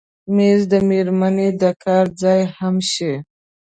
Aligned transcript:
مېز 0.35 0.61
د 0.71 0.73
مېرمنې 0.89 1.49
د 1.61 1.63
کار 1.83 2.05
ځای 2.21 2.41
هم 2.57 2.75
شي. 2.91 3.13